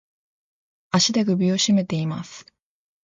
[0.89, 2.47] 足で首をしめています。